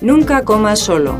Nunca 0.00 0.44
comas 0.44 0.78
solo. 0.78 1.18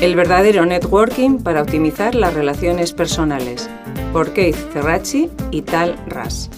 El 0.00 0.14
verdadero 0.14 0.64
networking 0.64 1.38
para 1.38 1.62
optimizar 1.62 2.14
las 2.14 2.32
relaciones 2.32 2.92
personales. 2.92 3.68
Por 4.12 4.32
Keith 4.32 4.54
Ferracci 4.54 5.28
y 5.50 5.62
Tal 5.62 5.98
Ras. 6.06 6.48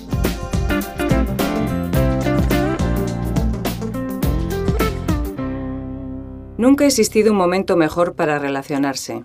Nunca 6.58 6.85
ha 6.85 6.87
existido 6.87 7.32
un 7.32 7.38
momento 7.38 7.78
mejor 7.78 8.17
para 8.17 8.38
relacionarse. 8.38 9.24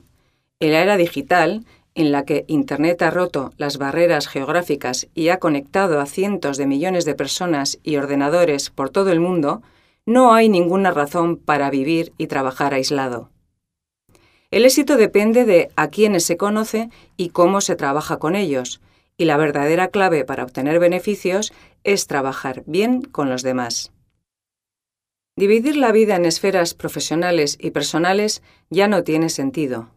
En 0.62 0.72
la 0.72 0.82
era 0.82 0.96
digital, 0.96 1.66
en 1.96 2.14
la 2.14 2.24
que 2.24 2.46
Internet 2.48 3.02
ha 3.02 3.12
roto 3.12 3.52
las 3.58 3.78
barreras 3.78 4.30
geográficas 4.30 5.10
y 5.14 5.28
ha 5.30 5.40
conectado 5.40 6.00
a 6.00 6.06
cientos 6.06 6.56
de 6.56 6.66
millones 6.66 7.04
de 7.04 7.14
personas 7.14 7.78
y 7.84 7.98
ordenadores 7.98 8.70
por 8.70 8.90
todo 8.90 9.12
el 9.12 9.20
mundo, 9.20 9.64
no 10.08 10.34
hay 10.34 10.48
ninguna 10.48 10.92
razón 10.92 11.36
para 11.36 11.70
vivir 11.70 12.14
y 12.18 12.28
trabajar 12.28 12.74
aislado. 12.74 13.30
El 14.50 14.64
éxito 14.64 14.96
depende 14.96 15.44
de 15.44 15.70
a 15.76 15.90
quiénes 15.90 16.24
se 16.24 16.38
conoce 16.38 16.90
y 17.18 17.30
cómo 17.30 17.60
se 17.60 17.76
trabaja 17.76 18.18
con 18.18 18.36
ellos, 18.36 18.80
y 19.18 19.26
la 19.26 19.36
verdadera 19.36 19.90
clave 19.90 20.24
para 20.24 20.46
obtener 20.46 20.80
beneficios 20.80 21.52
es 21.84 22.08
trabajar 22.08 22.64
bien 22.66 23.02
con 23.02 23.30
los 23.30 23.44
demás. 23.44 23.92
Dividir 25.36 25.76
la 25.76 25.92
vida 25.92 26.16
en 26.16 26.24
esferas 26.24 26.74
profesionales 26.74 27.58
y 27.60 27.72
personales 27.72 28.42
ya 28.70 28.88
no 28.88 29.04
tiene 29.04 29.28
sentido. 29.28 29.90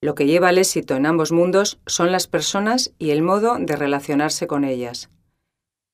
Lo 0.00 0.14
que 0.14 0.24
lleva 0.24 0.48
al 0.48 0.58
éxito 0.58 0.96
en 0.96 1.04
ambos 1.04 1.32
mundos 1.32 1.78
son 1.84 2.12
las 2.12 2.28
personas 2.28 2.94
y 2.98 3.10
el 3.10 3.20
modo 3.20 3.58
de 3.58 3.76
relacionarse 3.76 4.46
con 4.46 4.64
ellas. 4.64 5.10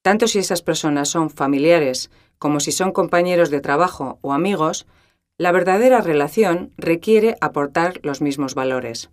Tanto 0.03 0.29
si 0.29 0.39
esas 0.39 0.63
personas 0.63 1.09
son 1.09 1.31
familiares 1.31 2.11
como 2.41 2.59
si 2.59 2.73
son 2.73 2.91
compañeros 2.91 3.51
de 3.51 3.61
trabajo 3.61 4.19
o 4.23 4.33
amigos, 4.33 4.87
la 5.39 5.53
verdadera 5.53 6.01
relación 6.01 6.73
requiere 6.79 7.37
aportar 7.41 8.01
los 8.03 8.23
mismos 8.23 8.55
valores. 8.55 9.11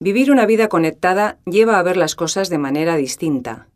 Vivir 0.00 0.30
una 0.30 0.44
vida 0.44 0.68
conectada 0.68 1.38
lleva 1.46 1.78
a 1.78 1.82
ver 1.82 1.96
las 1.96 2.16
cosas 2.16 2.50
de 2.50 2.58
manera 2.58 2.96
distinta. 2.96 3.68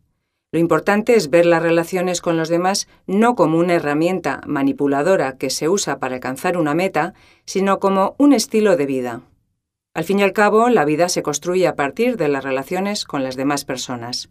Lo 0.51 0.59
importante 0.59 1.15
es 1.15 1.29
ver 1.29 1.45
las 1.45 1.63
relaciones 1.63 2.21
con 2.21 2.37
los 2.37 2.49
demás 2.49 2.87
no 3.07 3.35
como 3.35 3.57
una 3.57 3.75
herramienta 3.75 4.41
manipuladora 4.45 5.37
que 5.37 5.49
se 5.49 5.69
usa 5.69 5.97
para 5.99 6.15
alcanzar 6.15 6.57
una 6.57 6.75
meta, 6.75 7.13
sino 7.45 7.79
como 7.79 8.15
un 8.19 8.33
estilo 8.33 8.75
de 8.75 8.85
vida. 8.85 9.21
Al 9.93 10.03
fin 10.03 10.19
y 10.19 10.23
al 10.23 10.33
cabo, 10.33 10.69
la 10.69 10.85
vida 10.85 11.07
se 11.07 11.23
construye 11.23 11.67
a 11.67 11.75
partir 11.75 12.17
de 12.17 12.27
las 12.27 12.43
relaciones 12.43 13.05
con 13.05 13.23
las 13.23 13.37
demás 13.37 13.63
personas. 13.63 14.29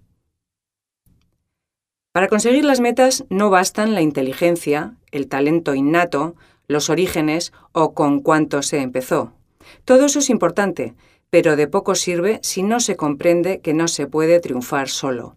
Para 2.13 2.29
conseguir 2.29 2.65
las 2.67 2.81
metas 2.81 3.25
no 3.31 3.49
bastan 3.49 3.95
la 3.95 4.03
inteligencia, 4.03 4.97
el 5.13 5.29
talento 5.29 5.75
innato, 5.75 6.35
los 6.69 6.91
orígenes 6.91 7.53
o 7.73 7.95
con 7.95 8.21
cuánto 8.21 8.63
se 8.63 8.79
empezó. 8.79 9.33
Todo 9.87 10.05
eso 10.07 10.19
es 10.19 10.29
importante, 10.29 10.95
pero 11.31 11.57
de 11.57 11.69
poco 11.69 11.95
sirve 11.95 12.39
si 12.43 12.63
no 12.63 12.81
se 12.81 12.97
comprende 12.97 13.61
que 13.61 13.73
no 13.73 13.89
se 13.89 14.07
puede 14.07 14.41
triunfar 14.41 14.91
solo. 14.91 15.37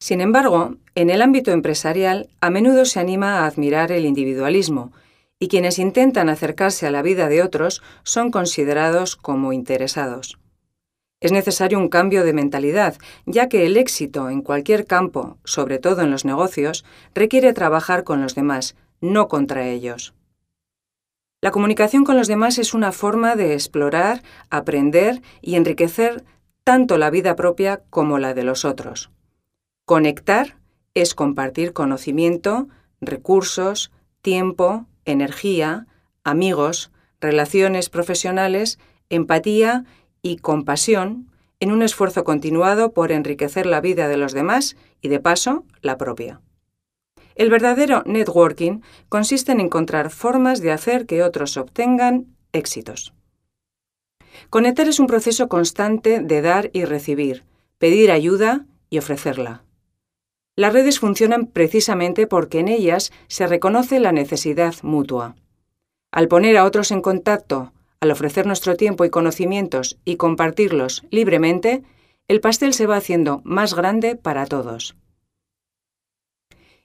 Sin 0.00 0.22
embargo, 0.22 0.76
en 0.94 1.10
el 1.10 1.20
ámbito 1.20 1.50
empresarial 1.50 2.30
a 2.40 2.48
menudo 2.48 2.86
se 2.86 3.00
anima 3.00 3.40
a 3.40 3.46
admirar 3.46 3.92
el 3.92 4.06
individualismo, 4.06 4.92
y 5.38 5.48
quienes 5.48 5.78
intentan 5.78 6.30
acercarse 6.30 6.86
a 6.86 6.90
la 6.90 7.02
vida 7.02 7.28
de 7.28 7.42
otros 7.42 7.82
son 8.04 8.30
considerados 8.30 9.16
como 9.16 9.52
interesados. 9.52 10.38
Es 11.24 11.32
necesario 11.32 11.78
un 11.78 11.88
cambio 11.88 12.22
de 12.22 12.34
mentalidad, 12.34 12.96
ya 13.24 13.48
que 13.48 13.64
el 13.64 13.78
éxito 13.78 14.28
en 14.28 14.42
cualquier 14.42 14.84
campo, 14.84 15.38
sobre 15.42 15.78
todo 15.78 16.02
en 16.02 16.10
los 16.10 16.26
negocios, 16.26 16.84
requiere 17.14 17.54
trabajar 17.54 18.04
con 18.04 18.20
los 18.20 18.34
demás, 18.34 18.76
no 19.00 19.26
contra 19.26 19.66
ellos. 19.66 20.12
La 21.40 21.50
comunicación 21.50 22.04
con 22.04 22.18
los 22.18 22.28
demás 22.28 22.58
es 22.58 22.74
una 22.74 22.92
forma 22.92 23.36
de 23.36 23.54
explorar, 23.54 24.22
aprender 24.50 25.22
y 25.40 25.54
enriquecer 25.54 26.24
tanto 26.62 26.98
la 26.98 27.08
vida 27.08 27.36
propia 27.36 27.80
como 27.88 28.18
la 28.18 28.34
de 28.34 28.44
los 28.44 28.66
otros. 28.66 29.10
Conectar 29.86 30.58
es 30.92 31.14
compartir 31.14 31.72
conocimiento, 31.72 32.68
recursos, 33.00 33.92
tiempo, 34.20 34.84
energía, 35.06 35.86
amigos, 36.22 36.90
relaciones 37.18 37.88
profesionales, 37.88 38.78
empatía 39.08 39.86
y 40.24 40.38
compasión 40.38 41.28
en 41.60 41.70
un 41.70 41.82
esfuerzo 41.82 42.24
continuado 42.24 42.92
por 42.92 43.12
enriquecer 43.12 43.66
la 43.66 43.80
vida 43.80 44.08
de 44.08 44.16
los 44.16 44.32
demás 44.32 44.74
y, 45.00 45.08
de 45.08 45.20
paso, 45.20 45.64
la 45.82 45.98
propia. 45.98 46.40
El 47.36 47.50
verdadero 47.50 48.02
networking 48.06 48.80
consiste 49.08 49.52
en 49.52 49.60
encontrar 49.60 50.10
formas 50.10 50.60
de 50.60 50.72
hacer 50.72 51.04
que 51.04 51.22
otros 51.22 51.56
obtengan 51.58 52.26
éxitos. 52.52 53.12
Conectar 54.48 54.88
es 54.88 54.98
un 54.98 55.06
proceso 55.06 55.48
constante 55.48 56.20
de 56.20 56.40
dar 56.40 56.70
y 56.72 56.86
recibir, 56.86 57.44
pedir 57.78 58.10
ayuda 58.10 58.66
y 58.88 58.98
ofrecerla. 58.98 59.62
Las 60.56 60.72
redes 60.72 61.00
funcionan 61.00 61.46
precisamente 61.46 62.26
porque 62.26 62.60
en 62.60 62.68
ellas 62.68 63.12
se 63.28 63.46
reconoce 63.46 64.00
la 64.00 64.12
necesidad 64.12 64.74
mutua. 64.82 65.34
Al 66.12 66.28
poner 66.28 66.56
a 66.56 66.64
otros 66.64 66.92
en 66.92 67.02
contacto, 67.02 67.72
al 68.04 68.10
ofrecer 68.10 68.46
nuestro 68.46 68.76
tiempo 68.76 69.06
y 69.06 69.10
conocimientos 69.10 69.98
y 70.04 70.16
compartirlos 70.16 71.04
libremente, 71.10 71.82
el 72.28 72.40
pastel 72.40 72.74
se 72.74 72.86
va 72.86 72.96
haciendo 72.96 73.40
más 73.44 73.74
grande 73.74 74.14
para 74.14 74.44
todos. 74.44 74.94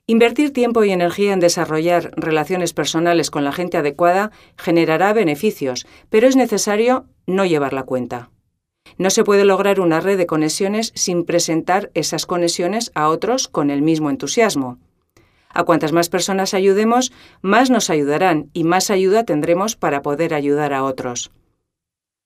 Invertir 0.07 0.53
tiempo 0.53 0.85
y 0.85 0.91
energía 0.91 1.33
en 1.33 1.41
desarrollar 1.41 2.11
relaciones 2.15 2.71
personales 2.71 3.29
con 3.31 3.43
la 3.43 3.51
gente 3.51 3.77
adecuada 3.77 4.31
generará 4.57 5.11
beneficios, 5.11 5.85
pero 6.09 6.25
es 6.25 6.37
necesario 6.37 7.05
no 7.27 7.45
llevar 7.45 7.73
la 7.73 7.83
cuenta. 7.83 8.31
No 8.97 9.09
se 9.09 9.25
puede 9.25 9.43
lograr 9.43 9.81
una 9.81 9.99
red 9.99 10.17
de 10.17 10.25
conexiones 10.25 10.93
sin 10.95 11.25
presentar 11.25 11.91
esas 11.95 12.25
conexiones 12.25 12.91
a 12.95 13.09
otros 13.09 13.49
con 13.49 13.69
el 13.69 13.81
mismo 13.81 14.09
entusiasmo. 14.09 14.79
A 15.49 15.63
cuantas 15.63 15.91
más 15.91 16.09
personas 16.09 16.53
ayudemos, 16.53 17.11
más 17.41 17.69
nos 17.69 17.89
ayudarán 17.89 18.49
y 18.53 18.63
más 18.63 18.89
ayuda 18.89 19.23
tendremos 19.23 19.75
para 19.75 20.01
poder 20.01 20.33
ayudar 20.33 20.73
a 20.73 20.83
otros. 20.83 21.31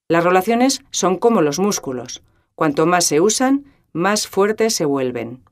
Las 0.07 0.23
relaciones 0.23 0.81
son 0.91 1.17
como 1.17 1.41
los 1.41 1.59
músculos. 1.59 2.21
Cuanto 2.55 2.85
más 2.85 3.05
se 3.05 3.21
usan, 3.21 3.65
más 3.93 4.27
fuertes 4.27 4.75
se 4.75 4.85
vuelven. 4.85 5.43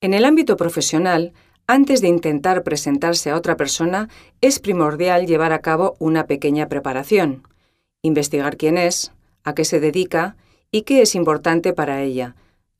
En 0.00 0.14
el 0.14 0.24
ámbito 0.24 0.56
profesional, 0.56 1.32
antes 1.66 2.00
de 2.00 2.08
intentar 2.08 2.62
presentarse 2.62 3.30
a 3.30 3.36
otra 3.36 3.56
persona, 3.56 4.08
es 4.40 4.58
primordial 4.58 5.26
llevar 5.26 5.52
a 5.52 5.60
cabo 5.60 5.96
una 5.98 6.26
pequeña 6.26 6.68
preparación 6.68 7.42
investigar 8.06 8.56
quién 8.56 8.78
es, 8.78 9.12
a 9.44 9.54
qué 9.54 9.64
se 9.64 9.80
dedica 9.80 10.36
y 10.70 10.82
qué 10.82 11.02
es 11.02 11.14
importante 11.14 11.72
para 11.72 12.02
ella, 12.02 12.36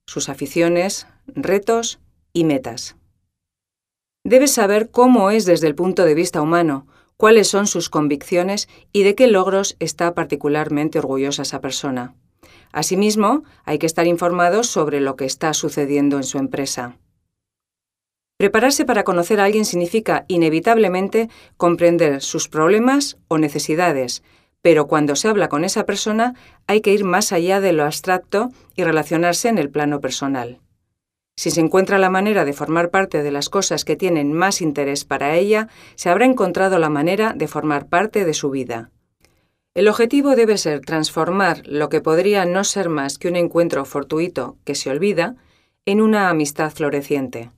sus 0.06 0.28
aficiones, 0.28 1.06
retos 1.26 1.98
y 2.36 2.44
metas. 2.44 2.96
Debes 4.22 4.52
saber 4.52 4.90
cómo 4.90 5.30
es 5.30 5.46
desde 5.46 5.66
el 5.68 5.74
punto 5.74 6.04
de 6.04 6.14
vista 6.14 6.42
humano, 6.42 6.86
cuáles 7.16 7.48
son 7.48 7.66
sus 7.66 7.88
convicciones 7.88 8.68
y 8.92 9.04
de 9.04 9.14
qué 9.14 9.26
logros 9.26 9.76
está 9.78 10.14
particularmente 10.14 10.98
orgullosa 10.98 11.42
esa 11.42 11.60
persona. 11.60 12.14
Asimismo, 12.72 13.44
hay 13.64 13.78
que 13.78 13.86
estar 13.86 14.06
informados 14.06 14.66
sobre 14.66 15.00
lo 15.00 15.16
que 15.16 15.24
está 15.24 15.54
sucediendo 15.54 16.18
en 16.18 16.24
su 16.24 16.36
empresa. 16.36 16.98
Prepararse 18.36 18.84
para 18.84 19.04
conocer 19.04 19.40
a 19.40 19.44
alguien 19.44 19.64
significa 19.64 20.26
inevitablemente 20.28 21.30
comprender 21.56 22.20
sus 22.20 22.48
problemas 22.48 23.16
o 23.28 23.38
necesidades 23.38 24.22
pero 24.66 24.88
cuando 24.88 25.14
se 25.14 25.28
habla 25.28 25.48
con 25.48 25.62
esa 25.62 25.86
persona 25.86 26.34
hay 26.66 26.80
que 26.80 26.92
ir 26.92 27.04
más 27.04 27.30
allá 27.30 27.60
de 27.60 27.72
lo 27.72 27.84
abstracto 27.84 28.50
y 28.74 28.82
relacionarse 28.82 29.48
en 29.48 29.58
el 29.58 29.70
plano 29.70 30.00
personal. 30.00 30.58
Si 31.38 31.50
se 31.50 31.60
encuentra 31.60 31.98
la 31.98 32.08
manera 32.08 32.46
de 32.46 32.54
formar 32.54 32.90
parte 32.90 33.22
de 33.22 33.30
las 33.30 33.50
cosas 33.50 33.84
que 33.84 33.94
tienen 33.94 34.32
más 34.32 34.62
interés 34.62 35.04
para 35.04 35.36
ella, 35.36 35.68
se 35.94 36.08
habrá 36.08 36.24
encontrado 36.24 36.78
la 36.78 36.88
manera 36.88 37.34
de 37.34 37.46
formar 37.46 37.88
parte 37.88 38.24
de 38.24 38.32
su 38.32 38.50
vida. 38.50 38.90
El 39.74 39.88
objetivo 39.88 40.34
debe 40.34 40.56
ser 40.56 40.80
transformar 40.80 41.62
lo 41.66 41.90
que 41.90 42.00
podría 42.00 42.46
no 42.46 42.64
ser 42.64 42.88
más 42.88 43.18
que 43.18 43.28
un 43.28 43.36
encuentro 43.36 43.84
fortuito 43.84 44.56
que 44.64 44.74
se 44.74 44.88
olvida 44.88 45.36
en 45.84 46.00
una 46.00 46.30
amistad 46.30 46.72
floreciente. 46.72 47.50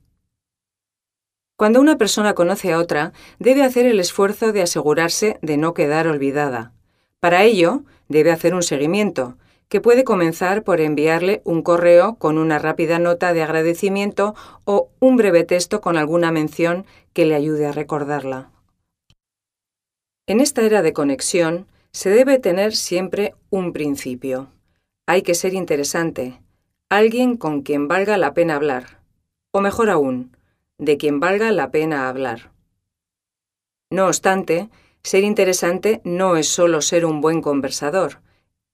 Cuando 1.57 1.81
una 1.81 1.97
persona 1.97 2.35
conoce 2.35 2.73
a 2.73 2.79
otra, 2.79 3.13
debe 3.39 3.63
hacer 3.63 3.87
el 3.87 4.01
esfuerzo 4.01 4.53
de 4.53 4.63
asegurarse 4.63 5.39
de 5.43 5.57
no 5.57 5.75
quedar 5.75 6.09
olvidada. 6.09 6.73
Para 7.21 7.45
ello, 7.45 7.85
debe 8.09 8.33
hacer 8.33 8.55
un 8.55 8.63
seguimiento, 8.63 9.39
que 9.69 9.81
puede 9.81 10.05
comenzar 10.05 10.65
por 10.65 10.81
enviarle 10.81 11.43
un 11.45 11.63
correo 11.63 12.17
con 12.17 12.39
una 12.39 12.59
rápida 12.59 12.99
nota 12.99 13.35
de 13.35 13.43
agradecimiento 13.43 14.35
o 14.65 14.91
un 14.99 15.17
breve 15.17 15.45
texto 15.45 15.81
con 15.81 15.97
alguna 15.97 16.33
mención 16.33 16.87
que 17.13 17.27
le 17.27 17.35
ayude 17.35 17.67
a 17.67 17.73
recordarla. 17.73 18.51
En 20.27 20.41
esta 20.41 20.63
era 20.63 20.83
de 20.83 20.93
conexión, 20.93 21.67
se 21.93 22.11
debe 22.11 22.39
tener 22.39 22.75
siempre 22.75 23.35
un 23.51 23.73
principio. 23.73 24.49
Hay 25.07 25.23
que 25.23 25.35
ser 25.35 25.55
interesante, 25.55 26.41
alguien 26.91 27.37
con 27.37 27.63
quien 27.63 27.89
valga 27.89 28.19
la 28.19 28.35
pena 28.35 28.57
hablar, 28.57 29.01
o 29.53 29.61
mejor 29.61 29.91
aún, 29.91 30.37
de 30.79 30.97
quien 30.97 31.19
valga 31.19 31.51
la 31.51 31.71
pena 31.71 32.09
hablar. 32.09 32.53
No 33.91 34.07
obstante, 34.07 34.69
ser 35.03 35.25
interesante 35.25 36.03
no 36.05 36.37
es 36.37 36.49
solo 36.49 36.83
ser 36.83 37.07
un 37.07 37.21
buen 37.23 37.41
conversador, 37.41 38.21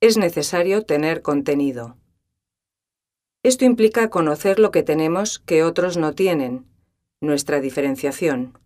es 0.01 0.17
necesario 0.17 0.83
tener 0.83 1.23
contenido. 1.23 1.97
Esto 3.43 3.65
implica 3.65 4.11
conocer 4.11 4.59
lo 4.59 4.71
que 4.71 4.83
tenemos 4.83 5.39
que 5.39 5.63
otros 5.65 5.97
no 5.97 6.15
tienen, 6.15 6.67
nuestra 7.21 7.61
diferenciación, 7.61 8.59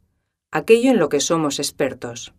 aquello 0.51 0.91
en 0.91 0.99
lo 0.99 1.09
que 1.09 1.21
somos 1.21 1.59
expertos. 1.59 2.35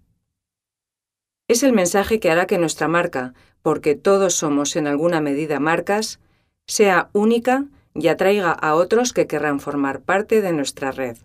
Es 1.48 1.64
el 1.64 1.74
mensaje 1.74 2.20
que 2.20 2.30
hará 2.30 2.46
que 2.46 2.58
nuestra 2.58 2.88
marca, 2.88 3.34
porque 3.62 3.96
todos 3.96 4.36
somos 4.36 4.76
en 4.76 4.88
alguna 4.88 5.20
medida 5.20 5.60
marcas, 5.60 6.20
sea 6.66 7.10
única 7.14 7.66
y 7.96 8.08
atraiga 8.08 8.52
a 8.52 8.76
otros 8.76 9.14
que 9.14 9.28
querrán 9.28 9.60
formar 9.60 10.02
parte 10.02 10.42
de 10.42 10.54
nuestra 10.54 10.92
red. 10.92 11.18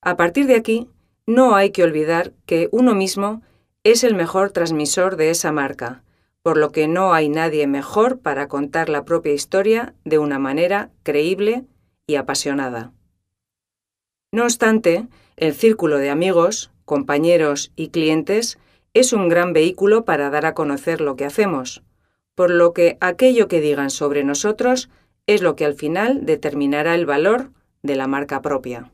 A 0.00 0.16
partir 0.16 0.46
de 0.46 0.56
aquí, 0.56 0.88
no 1.26 1.54
hay 1.54 1.70
que 1.70 1.82
olvidar 1.82 2.32
que 2.46 2.68
uno 2.72 2.94
mismo 2.94 3.42
es 3.92 4.02
el 4.02 4.16
mejor 4.16 4.50
transmisor 4.50 5.14
de 5.14 5.30
esa 5.30 5.52
marca, 5.52 6.02
por 6.42 6.56
lo 6.56 6.72
que 6.72 6.88
no 6.88 7.14
hay 7.14 7.28
nadie 7.28 7.68
mejor 7.68 8.18
para 8.18 8.48
contar 8.48 8.88
la 8.88 9.04
propia 9.04 9.32
historia 9.32 9.94
de 10.04 10.18
una 10.18 10.40
manera 10.40 10.90
creíble 11.04 11.66
y 12.04 12.16
apasionada. 12.16 12.90
No 14.32 14.42
obstante, 14.42 15.06
el 15.36 15.54
círculo 15.54 15.98
de 15.98 16.10
amigos, 16.10 16.72
compañeros 16.84 17.70
y 17.76 17.90
clientes 17.90 18.58
es 18.92 19.12
un 19.12 19.28
gran 19.28 19.52
vehículo 19.52 20.04
para 20.04 20.30
dar 20.30 20.46
a 20.46 20.54
conocer 20.54 21.00
lo 21.00 21.14
que 21.14 21.24
hacemos, 21.24 21.84
por 22.34 22.50
lo 22.50 22.72
que 22.72 22.98
aquello 23.00 23.46
que 23.46 23.60
digan 23.60 23.90
sobre 23.90 24.24
nosotros 24.24 24.90
es 25.28 25.42
lo 25.42 25.54
que 25.54 25.64
al 25.64 25.74
final 25.74 26.26
determinará 26.26 26.96
el 26.96 27.06
valor 27.06 27.52
de 27.84 27.94
la 27.94 28.08
marca 28.08 28.42
propia. 28.42 28.90